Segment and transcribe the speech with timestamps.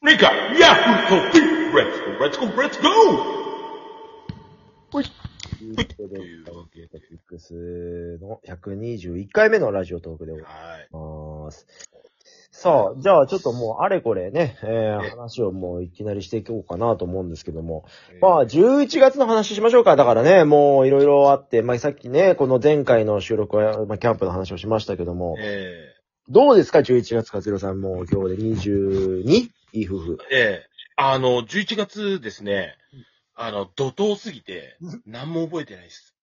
[0.00, 1.42] ニカ、ヤフートピー
[1.76, 3.18] レッツゴーレッツゴーレッツゴー
[4.92, 11.44] ということで、トピックスの121回目のラジオトークでございはい。
[11.44, 11.66] ます。
[12.52, 17.84] さあ、じゃあちょっともうあれこれね、えーえ話をもういきなりしていこうかなと思うんですけども。
[18.12, 19.96] えーまあ、11月の話しましょうか。
[19.96, 25.92] だからね、もういろいろあって、まあさっきね、この前回の収録は、まあキャンプの話をしましたけども、え
[26.28, 29.48] どうですか ?11 月、かつろさんもう今日で 22?
[29.72, 30.18] いい夫婦。
[30.30, 32.76] ーえーあの、11月ですね、
[33.36, 36.16] あの、怒涛すぎて、何も覚えてないです。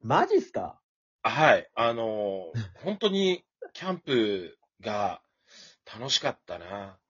[0.00, 0.78] マジっすか？
[1.24, 1.68] はい。
[1.74, 2.52] あの、
[2.84, 5.20] 本当に、キャンプが
[5.92, 7.00] 楽しかったな。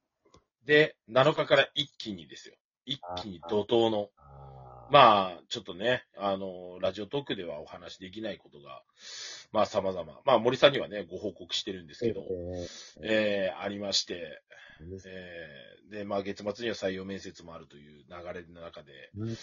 [0.64, 2.54] で、7日から一気にですよ。
[2.86, 4.10] 一気に怒涛の。
[4.16, 8.82] あまあ、ちょっとね、あの、ラジオトークではお話できないことが、
[9.50, 10.20] まあ様々。
[10.24, 12.22] まあ森さんにはね、ご報告してるんですけど、
[13.02, 14.42] えー、ありまして、
[14.90, 19.36] えーえー、で、まあ月末には採用面接もあるという流れの中で、うん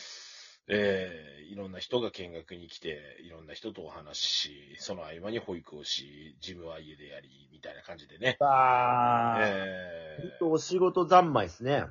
[0.72, 8.38] えー、いろんな人が見学に来て、いろんな人とお話しし、その合間に保育をし、ジムは家でやり、みたいな感じでね。
[8.40, 11.86] ああ、えーお仕事三昧ですね。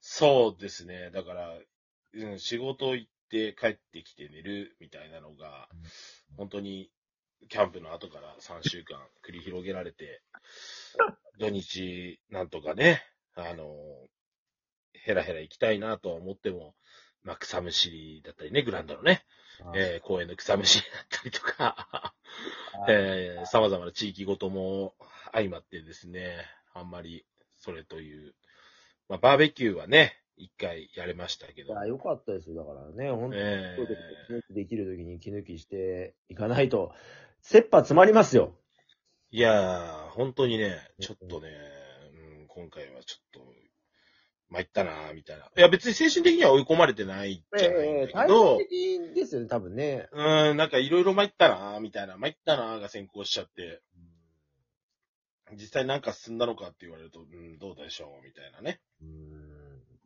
[0.00, 1.10] そうですね。
[1.12, 1.54] だから、
[2.14, 5.68] うん、仕事行って帰ってきて寝るみたいなのが、
[6.36, 6.90] 本当に
[7.48, 10.22] キャンプの後から3週間繰り広げられて、
[11.38, 13.02] 土日なんとかね、
[13.34, 13.74] あの、
[14.92, 16.74] ヘラヘラ行きたいなとは思っても、
[17.22, 19.24] まあ、草むしりだったりね、グラウンドのね、
[19.74, 22.14] えー公園の草むしりだったりとか、
[22.88, 24.94] えー、様々な地域ごとも
[25.32, 26.36] 相まってですね、
[26.74, 27.24] あんまり
[27.56, 28.34] それという、
[29.08, 32.56] まあ、バーベキューはね、一回やれましたけど、いや、よかったですよ。
[32.56, 33.76] だからね、本当に、え
[34.28, 36.92] そうできる時に息抜きしていかないと、
[37.42, 38.54] 切羽詰まりますよ。
[39.32, 41.48] ーいやー、本当にね、ちょっとね、
[42.40, 43.40] うん、今回はちょっと、
[44.50, 45.44] 参ったなーみたいな。
[45.44, 50.08] いや、別に精神的には追い込まれてないじゃないんだけ大ど変、的ですよね、多分ね。
[50.12, 53.82] うん、なんかいろいろ参ったなーみたいな、参ったなーが先行しちゃって、
[55.52, 58.80] 実際なんか進んだのかって言われると、うん、どうでしょうみたいなね。
[59.02, 59.27] うん。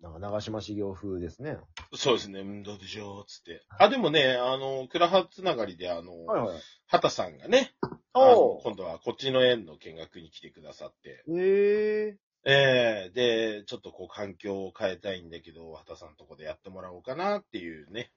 [0.02, 1.56] なんか長島茂雄風ですね。
[1.94, 3.62] そうですね、うん、どうでしょうつって。
[3.78, 6.60] あ、でもね、あの、クラハつながりで、あの、はいはい。
[6.88, 7.72] 畑さんがね、
[8.12, 18.10] あのおう今度はこっちの園の見学に来てくださって、ええええで、ちょっとこう環境を変えたいんだけど、畑さんのとこでやってもらおうかなっていうね、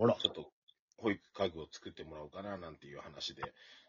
[0.00, 0.14] あら。
[0.14, 0.50] ちょっと
[0.96, 3.42] 保育家具を作ってもらおうかななんていう話で、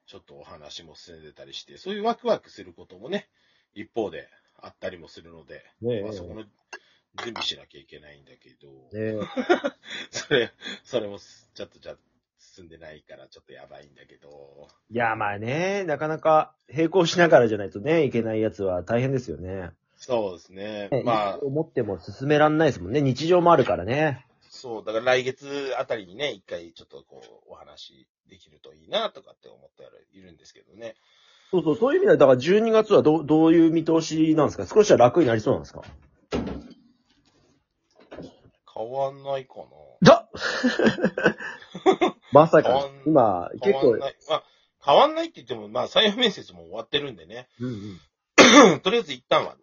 [0.05, 3.29] ちょっとお話も進んでたりして、そういうワクワクすることもね、
[3.73, 4.27] 一方で
[4.61, 6.03] あったりもするので、ねえ。
[6.03, 6.43] まあそこの
[7.23, 8.67] 準備しなきゃいけないんだけど、
[8.97, 9.27] ね
[10.11, 10.51] それ、
[10.83, 11.95] それもちょっとじゃ
[12.39, 19.71] 進んでないからちょっとやばいんだけど、いや、まあね、なかなか並行しながらじゃないとね、いけないやつは大変ですよね。
[19.95, 20.89] そうですね。
[20.91, 23.01] ねまあ、思っても進めらんないですもんね。
[23.01, 24.25] 日常もあるからね。
[24.49, 29.83] そう、だから来月あたりにね、一回ちょっとこう、お話できるといいなとかって思って
[30.17, 30.95] いるんですけどね。
[31.51, 34.67] そうそう、そういう意味では、だから12月はどう、どういう見通しなんですか？
[34.67, 35.81] 少しは楽になりそうなんですか？
[38.77, 39.55] 変わんないか
[40.01, 40.29] だ
[42.31, 43.59] まさか今、な。
[43.61, 44.15] 結構変わん、ない。
[44.29, 44.43] まあ、
[44.85, 47.47] 変わんないって言っても、まあ、採用面接も終わってるんでね。
[47.59, 47.99] うん
[48.73, 48.79] うん。
[48.81, 49.55] とりあえず一旦は、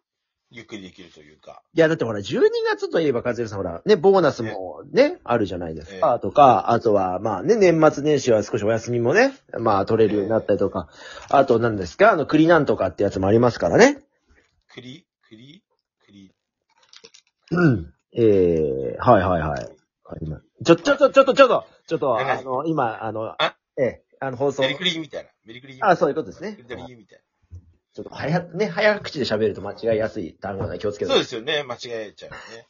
[0.51, 1.63] ゆっくりできるというか。
[1.75, 10.89] いや、だってほら、12月といえば、和弘さんほら、ね、ボーナスもね、あるじゃないですか、えとか、あとは、まあね、年末年始は少しお休みもね、まあ取れるようになったりとか、
[11.29, 14.05] あと何ですか、あの、栗なんとかってやつもありますからね。
[14.69, 15.07] 栗？
[15.29, 15.65] 栗？
[16.07, 16.33] 栗
[17.51, 17.95] うん。
[18.17, 19.75] ええはいはいはい。
[20.65, 23.57] ちょ、ちょっと、ちょっと、ちょっと、ちょっと、えあの、今、あの、あ？
[23.77, 25.31] ええ、あの、放送メ、リクリみたいな。
[25.45, 27.21] メリクリあそういうことですねメリクリみたい
[27.95, 31.11] ちょっと早、ね、早口で喋ると間違いやすい単語なので気をつけな。
[31.11, 31.63] てそうですよね。
[31.63, 32.67] 間違えちゃうよね。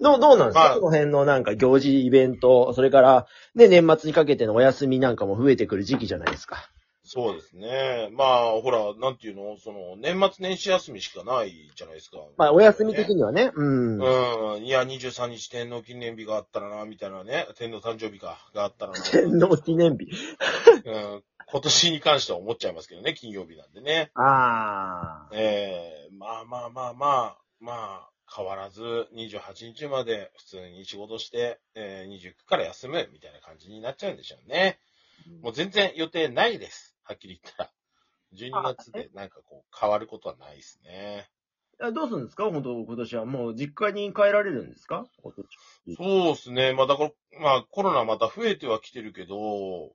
[0.00, 6.68] どう、どうなんですか、まあこの辺のなんか行事、イベント、それから、ね、年末にかけてのお休みなんかも増えてくる時期じゃないですか。
[7.12, 8.08] そうですね。
[8.12, 9.56] まあ、ほら、なんていうの？
[9.56, 12.18] その、年末年始休みしかないじゃないですか。
[12.36, 13.98] まあ、お休み的にはね、うん。
[13.98, 14.62] うん。
[14.62, 17.48] いや、23日天皇記念日があったらな、みたいなね。
[17.56, 19.02] 天皇誕生日か、があったらな。
[19.10, 20.06] 天皇記念日。
[20.84, 21.24] うん。
[21.46, 24.12] 今年に関しては思っちゃいますけどね、金曜日なんでね。
[24.14, 25.28] ああ。
[25.32, 27.72] ええまあまあまあまあ、ま
[28.06, 34.78] あ、変わらず、28日まで普通に仕事して、えー、29から休む、みたいな感じになっちゃうんでしょうね。
[35.42, 36.96] もう全然予定ないです。
[37.02, 37.70] はっきり言ったら。
[38.34, 41.28] 12月でなんかこう、変わることはないですね。
[41.82, 42.44] あどうするんですか？
[42.50, 43.24] 本当今年は。
[43.24, 45.06] もう実家に帰られるんですか？
[45.22, 46.74] 今年そうですね。
[46.74, 47.10] まあだから、
[47.40, 49.92] まあコロナまた増えてはきてるけど、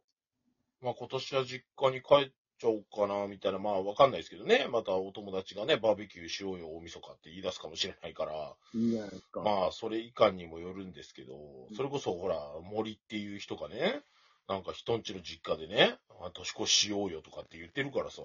[0.82, 4.68] まあ今年は実家に帰っちゃおうかな、みたいな、まあわかんないですけどね。
[4.72, 8.56] またお友達がね、バーベキューしようよ、大晦日って言い出すかもしれないから。
[8.74, 9.42] いいじゃないですか。
[9.42, 11.36] まあ、それ以下にもよるんですけど、
[11.78, 14.02] それこそほら、森っていう人がね、
[14.48, 18.22] なんか人んちの実家でね、あ年越ししようよとかって言ってるからさ、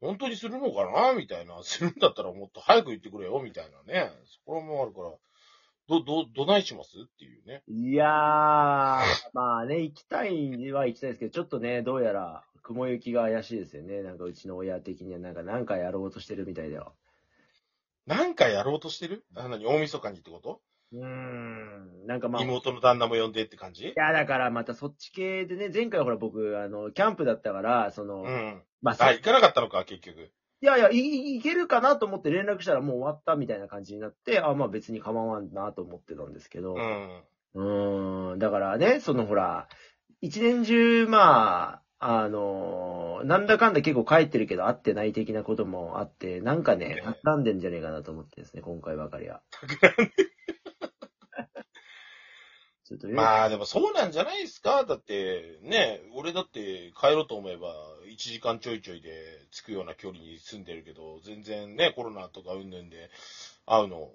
[0.00, 1.60] 本当にするのかなみたいな。
[1.64, 4.12] するんだったらもっと早く言ってくれよ、みたいなね。
[4.26, 5.12] そこもあるから、
[5.88, 7.62] ど、ど、どないしますっていうね。
[7.68, 8.08] いやー、
[9.32, 14.02] まあね、行きたいは行きたいですけど、ちょっとね、どうやら雲行きが怪しいですよね。
[14.02, 16.94] なんかうちの親的にはなんか何かやろうとしてるみたいだよ。
[18.06, 19.24] なんかやろうとしてる？
[19.34, 20.60] あ、なに、大晦日にってこと、
[20.94, 22.06] うーん。
[22.06, 23.92] なんかまあ、い妹の旦那も呼んでって感じ？
[23.96, 28.62] やだからまたそっち系でね、前回ほら僕、あの、キャンプだったから、その、うん。
[28.82, 30.30] まあ、そあ、行かなかったのか、結局。
[30.60, 37.22] いやいや、い、いけるかなと思って連絡したらもう終わったみたいな感じになって、あ、まあ別に構わんなと思ってたんですけど、うん。
[37.54, 39.68] うーん、だからね、そのほら、
[40.20, 49.40] 一年中、まあ、あのーなんだかんだ結構帰ってるけど会ってない的なこともあって、なんかねね、企んでんじゃねえかなと思ってですね、今回ばかりは。
[49.50, 50.33] ちょっ
[53.04, 54.84] とね、まあでもそうなんじゃないですか？
[54.84, 57.68] だって、ね、俺だって帰ろうと思えば
[58.10, 59.10] 1時間ちょいちょいで
[59.50, 63.10] 着くような距離に住んでるけど、全然ね、コロナとかうんぬんで
[63.66, 64.10] 会うの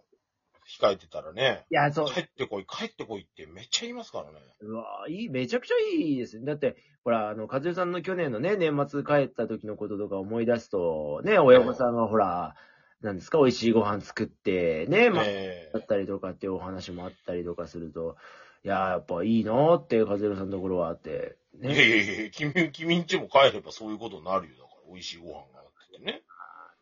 [0.79, 4.37] 控えてたらね、いや、そう、帰ってこい、帰ってこいってめっちゃ言いますからね。
[4.61, 6.45] うわいい、めちゃくちゃいいですね。
[6.45, 12.55] だって、ほら、あの、和代さんの去年のね、年末帰った時のこととか思い出すと、ね、親御さんがほら、
[13.01, 15.71] なんですか、美味しいご飯作って、ね、まあ、え。
[15.73, 18.17] だったりとかっていうお話もあったりとかすると、
[18.63, 21.85] いやー、やっぱいいなーって、和代さんのところはあって、えいやね。
[21.85, 24.55] いやいや、君、君んちも帰ればそういうことになるよ。
[24.55, 26.23] だから、美味しいご飯があってね。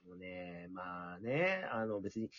[0.06, 2.30] あのね、まあね、あの別に、い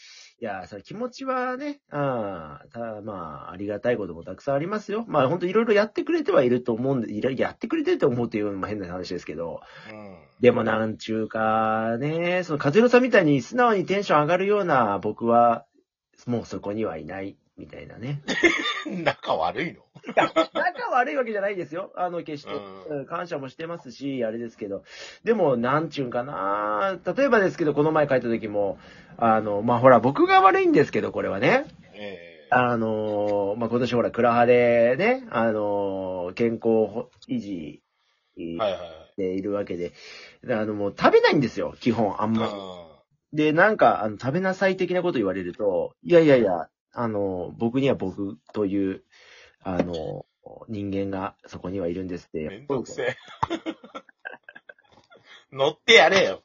[0.40, 5.04] や、その気持ちはね、あただまあ、ありがたいこともたくさんありますよ。
[5.08, 9.60] まあ本当いろいろやってくれてはいると思うんで、いろやってくれてると思うっていうのも変な話ですけど、
[9.90, 10.18] うん。
[10.40, 15.64] でもなんちゅうかね、その和代さんみたいに素直にテンション上がるような僕は、
[16.26, 18.22] もうそこにはいない、みたいなね。
[18.86, 19.82] 仲悪いの？
[20.14, 21.92] 仲悪いわけじゃないですよ。
[21.96, 24.84] あの、決して、うんうん感謝もしてますし、あれですけど。
[25.24, 26.98] でも、なんちゅうんかな。
[27.16, 28.78] 例えばですけど、この前帰った時も、
[29.16, 31.66] あの、まあ、ほら、僕が悪いんですけど、これはね。
[31.94, 37.82] ええあの、まあ、今年ほら、クラハでね、あの、健康維持
[38.58, 39.20] はいはいはい。
[39.20, 39.92] でいるわけで、
[40.48, 42.52] あの、もう食べないんですよ、基本、あんまり。
[42.52, 49.02] うで、なんか、あの、食べなさい的なこと言われると、いやいやいや、あの、僕には僕という、
[49.62, 50.26] あの、
[50.68, 52.44] 人間がそこにはいるんですって。
[52.44, 53.16] んめんどくせえ。
[55.52, 56.42] 乗ってやれよ。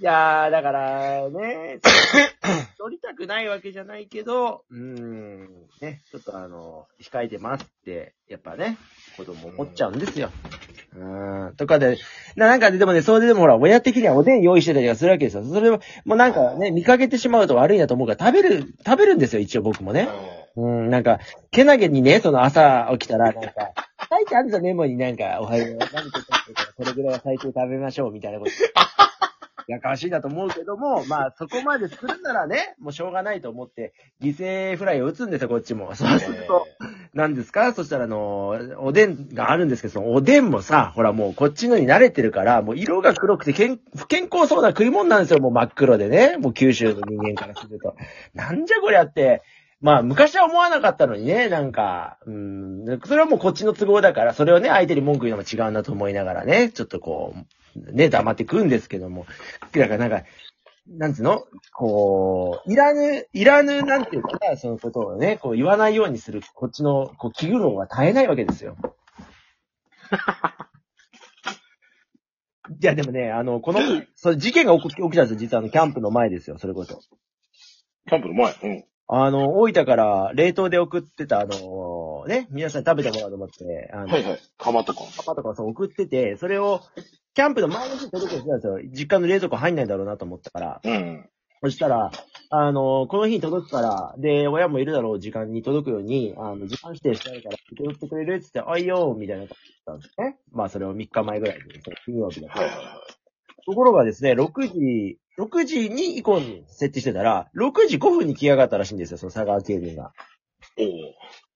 [0.00, 1.80] いやー、だからね、
[2.80, 8.76] 乗りたくないわけじゃないけど、うーん、ね、ちょっとあの、控えてますって、やっぱね、
[9.16, 10.28] 子供思っちゃうんですよ。
[10.28, 11.98] うーん、とかで、
[12.36, 15.44] ななんかででもね、それでもほら、親的にはおでん用意してたりとかするわけですよ。
[15.44, 20.08] それを、もうなんかね、見かけてしまうと悪いなと思うから、食べる、食べるんですよ、一応僕もね。
[20.56, 21.18] うん、なんか、
[21.50, 23.50] けなげにね、その朝起きたら、なんか、
[24.10, 26.44] 書いてあるんですよ、メモになんか、おはよう、何とか
[26.76, 28.50] これぐらいは最低食べましょう、みたいなこと。
[29.66, 35.94] やかましいなと思うけども、まあ、そこまでするならね、もうしょうがないと思って、犠牲フライを打つんですよ、こっちも。
[35.94, 36.66] そうすると、
[37.14, 37.72] 何ですか？
[37.72, 46.36] そしたら、あの、おでんがあるんですけど、そのおでんもさ、ほらもうこっちのに慣れてるから、もう色が黒くて健不健康そうな食い物なんですよ、もう真っ黒でね。
[46.38, 47.94] もう九州の人間からすると。
[48.34, 49.42] なんじゃこりゃって、
[49.80, 57.34] まあ、昔は思わなかったのにね、なんか、うん、それはもうこっちの都合だから、それをね、相手に文句言うのも違うなと思いながらね、ちょっとこ
[57.76, 59.26] う、ね、黙って食うんですけども。
[59.72, 60.22] だからなんか、
[60.86, 61.44] なんつうの？
[61.72, 68.76] こう、いらぬ、いらぬ、なんていうかな、そのことをね、こう言わないようにする、こっちの、こう、気苦労が絶えないわけですよ。
[72.80, 73.80] いや、でもね、あの、この、
[74.14, 77.00] それ事件が起き起きたんですよ、実はあの、キャンプの前ですよ、それこそ。
[78.08, 78.54] キャンプの前？
[78.62, 78.84] うん。
[79.06, 84.40] あの、大分から冷凍で送ってた、あの、ね、皆さんに食べてもらおうと思って、あの、はいはい。
[84.56, 85.00] 釜とか。
[85.16, 86.80] パパとかそう送ってて、それを、
[87.34, 88.80] キャンプの前の日に届けてたんですよ。
[88.92, 90.80] 実家の冷蔵庫入んないだろうなと思ったから。
[90.84, 91.28] うん。
[91.62, 92.12] そしたら、
[92.50, 100.38] あの、この日に届くから、で、親もいるだろう時間に届くように、あの、時間指定してあるから、受け取ってくれるって言って、あいよみたいな感じだったんですね。
[100.52, 103.00] まあ、それを3日前ぐらいに、その金曜日だったはいはいは
[103.66, 110.12] ところがですね、6時、6時に以降に設置してたら、6時5分に来やがったらしいんですよ、その佐川警備が。
[110.76, 110.84] い。
[110.84, 110.90] おお。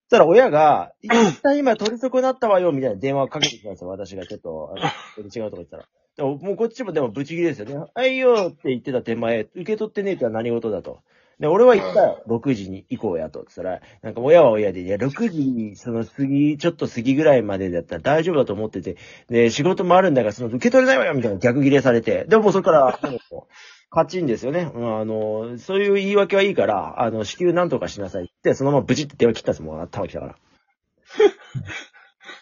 [0.09, 5.85] そしたら親が、 一旦今取り損なったわよ、みたいな電話をかけてきたんですよ、私がちょっと、あの違うとこ言ったら。
[6.17, 7.87] でももうこっちもでもブチギレですよね。
[7.95, 11.01] あいよって言ってた手前、受け取ってねえってのは何事だと。
[11.39, 12.23] で、俺は言ったよ。
[12.27, 13.45] 6時に行こうやと。
[13.47, 18.97] つったら、なんか親は親で、いや、6時に、その過ぎ、ちょっと過ぎぐらいまでだったら大丈夫だと思ってて、
[19.29, 22.99] で、仕事もあるんだから、その受け取れないわよみたいな逆切れされて、でももうそれから、
[23.91, 24.71] 勝ちんですよね。
[24.75, 30.37] うんあの、そういう言い訳はいいから、あの、支給なんとかしなさいって、そのままブチって電話切ったんですもん、頭来たから。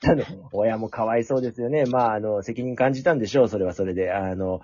[0.06, 1.84] ただ親もかわいそうですよね。
[1.84, 4.12] まあ、あの、責任感じたんでしょう、それはそれで。
[4.12, 4.60] あの、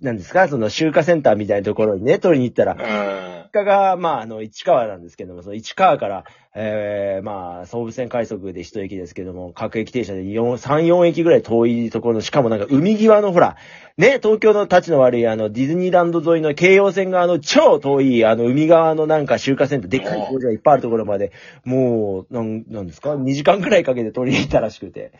[0.00, 3.42] なんですか、その集荷センターみたいなところにね、取りに行ったら、うん。
[3.52, 6.24] 実家が、まあ、あの、市川なんですけども、その市川から、
[6.54, 13.56] ええまあ、総武線快速で一駅ですけども、各駅停車で4、3、4駅ぐらい遠いところの、しかもなんか海際のほら、
[13.96, 21.32] ね、東京の立ちの悪いあの、ディズニーランド沿いの京葉線側の超遠い、あの、海側のなんか集荷センター、でっかい工場がいっぱいあるところまで、
[21.64, 25.12] もう、なん、なんですか ?2 時間くらいかけて取りに行ったらしくて。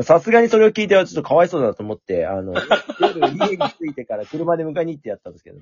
[0.00, 2.54] さすがにそれを聞いてはちょっとかわいそうだと思って、あの、
[3.00, 5.60] 夜家に着いてから車で迎えに行ってやったんですけど。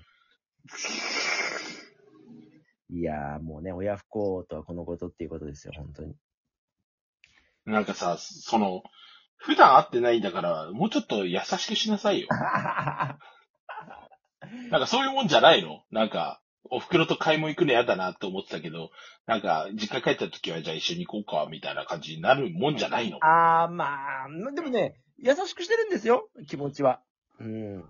[2.91, 6.15] いやー、もうね、親不幸とはこのことっていうことですよ、本当に。
[7.65, 8.83] なんかさ、その、
[9.37, 12.29] 普段会ってないんだから、もうちょっと優しくしなさいよ。
[14.71, 15.83] なんかそういうもんじゃないの？
[15.91, 16.40] なんか、
[16.71, 18.91] お袋と買い物行くの嫌だなって思ってたけど、
[19.27, 27.01] なんか、実家帰った時はじゃあ一緒に行こうか、みたいな感じになるもんじゃないのあー、まあ、でもね、優しくしてるんですよ、気持ちは。
[27.41, 27.85] うん。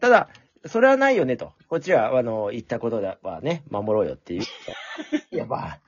[0.00, 0.28] ただ、
[0.66, 1.52] それはないよねと。
[1.68, 4.42] こっちは、あの、言ったことはね、守ろうよっていう。
[5.30, 5.80] いや、まあ、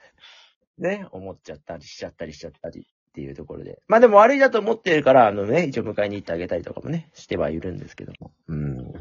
[0.78, 3.82] ね、思っちゃったりしちゃったりしちゃったりっていうところで。
[3.88, 8.32] まあでも悪いだと思ってるから、あのね、一応迎えに行ってあげたりとかもね、してはいるんですけども。
[8.48, 8.92] うん。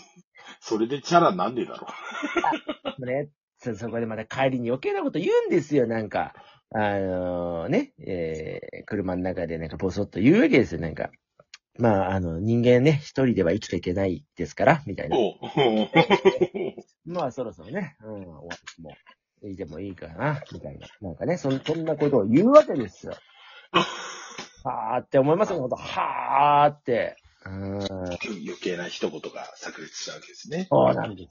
[0.60, 1.92] それでチャラなんでだろね、
[3.58, 6.34] そ、そこでまた帰りに余計なこと言うんですよ、なんか。
[6.70, 11.10] あのね、えー、車の中でなんかボソッと言うわけですよ、なんか。
[11.78, 15.16] まあ、あの、人間ね、一人では生きていけないですから、みたいな。
[17.06, 18.48] まあ、そろそろね、うん、も、
[19.44, 20.88] いいでもいいかな、みたいな。
[21.00, 23.14] なんかね、そん、そんなことを言うわけですよ。
[24.64, 25.76] はーって思いますよ、ほんと。
[25.76, 27.16] はーって。
[27.46, 27.74] うーん。
[27.76, 30.66] 余計な一言が炸裂したわけですね。
[30.68, 31.30] そうなんです。